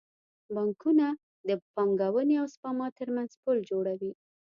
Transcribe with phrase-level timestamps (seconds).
[0.53, 1.07] بانکونه
[1.47, 4.11] د پانګونې او سپما ترمنځ پل جوړوي.